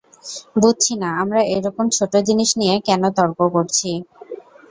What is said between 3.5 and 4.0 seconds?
করছি।